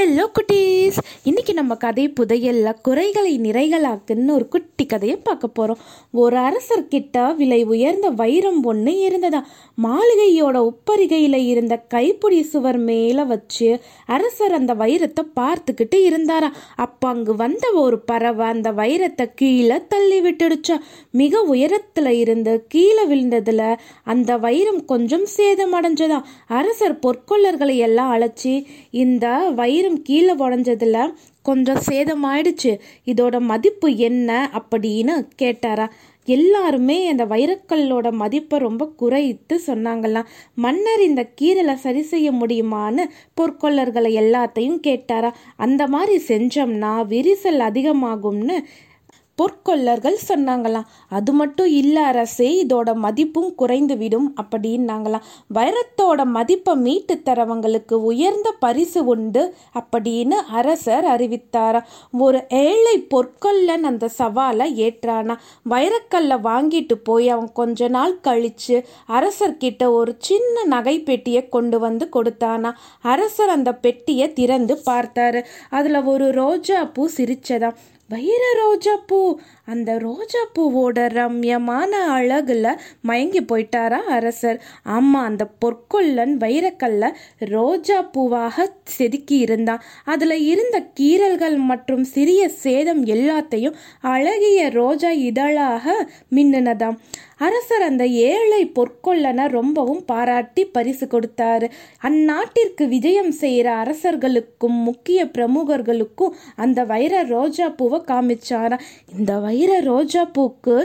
[0.00, 0.69] Hello குட்டீஸ் இன்னைக்கு
[1.71, 5.81] நம்ம கதை புதையல்ல குறைகளை நிறைகளாக்குன்னு ஒரு குட்டி கதையை பார்க்க போறோம்.
[6.11, 9.39] ஒரு அரசர்கிட்ட விலை உயர்ந்த வைரம் ஒன்று இருந்ததா?
[9.83, 16.49] மாளிகையோட உப்பரிகையில இருந்த கைப்பிடி சுவர் மேல வச்சு அரசர் அந்த வைரத்தை பார்த்துக்கிட்டு இருந்தாரா?
[16.75, 20.77] அப்ப அங்கு வந்த ஒரு பறவை அந்த வைரத்தை கீழே தள்ளி விட்டுடுச்சா.
[21.11, 26.21] மிக உயரத்துல இருந்து கீழே விழுந்ததுல அந்த வைரம் கொஞ்சம் சேதமடைஞ்சதா?
[26.47, 29.25] அரசர் பொற்கொள்ளர்களை எல்லாம் அழைச்சி இந்த
[29.55, 30.97] வைரம் கீழே உடஞ்சதுல
[31.41, 32.79] கொஞ்சம் சேதமாயிடுச்சு.
[33.05, 35.87] இதோட மதிப்பு என்ன அப்படின்னு கேட்டாரா?
[36.25, 40.25] எல்லாருமே அந்த வைரக்கல்லோட மதிப்பை ரொம்ப குறைத்து சொன்னாங்களாம்.
[40.55, 43.05] மன்னர் இந்த கீரலை சரி செய்ய முடியுமான்னு
[43.41, 45.31] பொற்கொள்ளர்களை எல்லாத்தையும் கேட்டாரா?
[45.55, 48.57] அந்த மாதிரி செஞ்சோம்னா விரிசல் அதிகமாகும்னு
[49.41, 50.87] பொற்கொள்ளர்கள் சொன்னாங்களாம்.
[51.09, 59.05] அது மட்டும் இல்ல அரசே இதோட மதிப்பும் குறைந்து விடும் அப்படின்னாங்களாம் வைரத்தோட மதிப்பை மீட்டு தரவங்களுக்கு உயர்ந்த பரிசு
[59.05, 61.81] உண்டு அப்படின்னு அரசர் அறிவித்தாரா.
[62.11, 65.35] ஒரு ஏழை பொற்கொள்ளன் அந்த சவாலை ஏற்றானா.
[65.69, 72.71] வைரக்கல்ல வாங்கிட்டு போய் அவன் கொஞ்ச நாள் கழிச்சு அரசர்கிட்ட ஒரு சின்ன நகை பெட்டியை கொண்டு வந்து கொடுத்தானா.
[73.01, 75.45] அரசர் அந்த பெட்டியை திறந்து பார்த்தாரு.
[75.69, 77.71] அதுல ஒரு ரோஜா பூ சிரிச்சதா
[78.11, 79.19] வைர ரோஜா பூ
[79.65, 82.67] அந்த ரோஜா பூவோட ரம்யமான அழகுல
[83.01, 84.59] மயங்கி போயிட்டாரா அரசர்.
[84.95, 87.05] ஆமாம் அந்த பொற்கொள்ளன் வைரக்கல்ல
[87.55, 89.83] ரோஜா பூவாக செதுக்கி இருந்தான்.
[90.05, 95.95] அதில் இருந்த கீறல்கள் மற்றும் சிறிய சேதம் எல்லாத்தையும் அழகிய ரோஜா இதழாக
[96.35, 96.97] மின்னுனதாம்.
[97.41, 101.67] அரசர் அந்த ஏழை பொற்கொள்ளனை ரொம்பவும் பாராட்டி பரிசு கொடுத்தாரு.
[102.07, 108.79] அந்நாட்டிற்கு விஜயம் செய்கிற அரசர்களுக்கும் முக்கிய பிரமுகர்களுக்கும் அந்த வைர ரோஜா பூவை காமிச்சாரா
[109.17, 110.75] இந்த வைர ரோஜா பூக்கு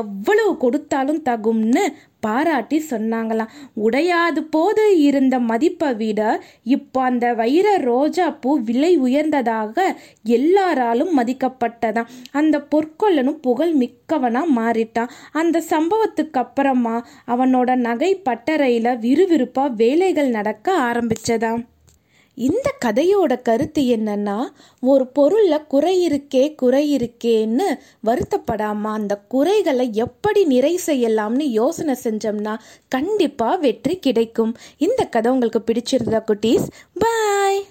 [0.00, 1.84] எவ்வளவு கொடுத்தாலும் தகும்னு
[2.26, 3.52] பாராட்டி சொன்னாங்களாம்.
[3.86, 6.20] உடையாது போது இருந்த மதிப்பை விட
[6.76, 9.86] இப்போ அந்த வைர ரோஜா பூ விலை உயர்ந்ததாக
[10.36, 12.10] எல்லாராலும் மதிக்கப்பட்டதாம்.
[12.32, 15.12] அந்த பொற்கொள்ளனும் புகழ் மிக்கவனாக மாறிட்டான்.
[15.32, 16.96] அந்த சம்பவத்துக்கு அப்புறமா
[17.26, 21.62] அவனோட நகை பட்டறையில் விறுவிறுப்பாக வேலைகள் நடக்க ஆரம்பிச்சதாம்.
[22.34, 24.38] இந்த கதையோட கருத்து என்னன்னா
[24.80, 27.66] ஒரு பொருள்ல குறை இருக்கே குறை இருக்கேன்னு
[28.06, 32.54] வருத்தப்படாம அந்த குறைகளை எப்படி நிறை செய்யலாம்னு யோசனை செஞ்சோம்னா
[32.88, 34.56] கண்டிப்பா வெற்றி கிடைக்கும்.
[34.78, 36.66] இந்த கதை உங்களுக்கு பிடிச்சிருந்தா குட்டீஸ்?
[36.98, 37.64] பாய்